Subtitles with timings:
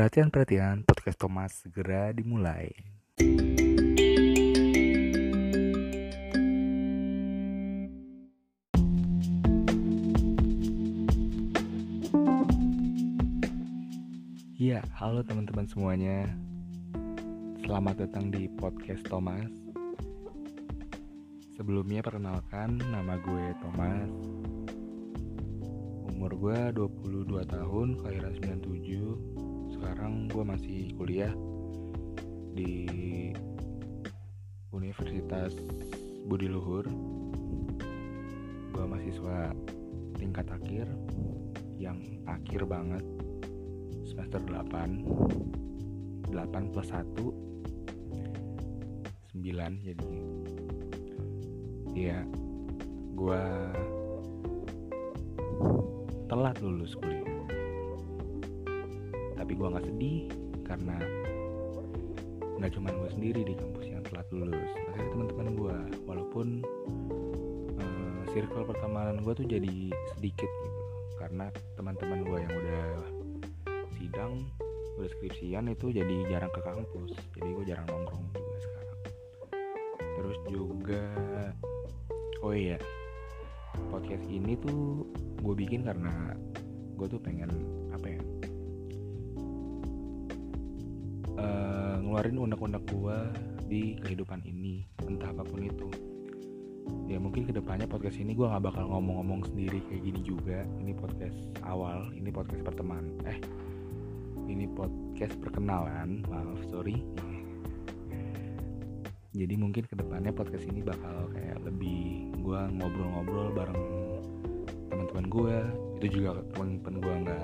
[0.00, 2.72] Perhatian-perhatian, podcast Thomas segera dimulai.
[14.56, 16.32] Ya, halo teman-teman semuanya.
[17.60, 19.52] Selamat datang di podcast Thomas.
[21.60, 24.08] Sebelumnya perkenalkan, nama gue Thomas.
[26.08, 28.32] Umur gue 22 tahun, kelahiran
[28.64, 29.19] 97.
[30.60, 31.32] Masih kuliah
[32.52, 32.84] di
[34.76, 35.56] Universitas
[36.28, 36.84] Budi Luhur.
[38.68, 39.56] Gue mahasiswa
[40.20, 40.84] tingkat akhir
[41.80, 41.96] yang
[42.28, 43.00] akhir banget
[44.04, 46.28] semester 8 8
[46.76, 47.08] plus 1
[49.32, 49.40] 9
[49.80, 50.12] jadi
[51.96, 52.20] ya
[53.16, 53.44] gue
[56.28, 57.48] telat lulus kuliah.
[59.40, 60.96] Tapi gue nggak sedih karena
[62.62, 65.76] nggak cuma gue sendiri di kampus yang telat lulus ada teman-teman gue
[66.06, 66.62] walaupun
[67.82, 70.82] uh, circle pertemanan gue tuh jadi sedikit gitu
[71.18, 72.86] karena teman-teman gue yang udah
[73.98, 74.32] sidang
[75.00, 78.98] udah skripsian itu jadi jarang ke kampus jadi gue jarang nongkrong juga sekarang.
[79.98, 81.04] Terus juga
[82.46, 82.78] oh iya
[83.90, 85.08] podcast ini tuh
[85.40, 86.36] gue bikin karena
[86.94, 87.48] gue tuh pengen
[87.96, 88.20] apa ya
[92.20, 93.18] ngeluarin unek-unek gue
[93.64, 95.88] di kehidupan ini entah apa pun itu.
[97.08, 100.68] Ya mungkin ke depannya podcast ini gue nggak bakal ngomong-ngomong sendiri kayak gini juga.
[100.84, 103.40] Ini podcast awal ini podcast pertemanan eh
[104.52, 107.00] ini podcast perkenalan maaf sorry.
[109.32, 113.80] Jadi mungkin ke depannya podcast ini bakal kayak lebih gue ngobrol-ngobrol bareng
[114.92, 115.56] teman-teman gue
[116.04, 117.39] itu juga teman-teman gue nggak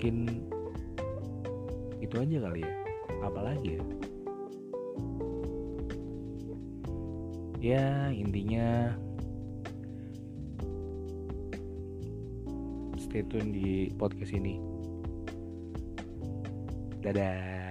[0.00, 0.48] mungkin
[2.00, 2.72] itu aja kali ya.
[3.20, 3.84] Apalagi ya?
[7.60, 8.96] Ya intinya
[12.96, 14.56] stay tune di podcast ini.
[17.04, 17.69] Dadah